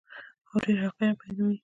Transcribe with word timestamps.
او 0.49 0.55
ډیر 0.63 0.77
حقایق 0.85 1.15
بیانوي. 1.19 1.57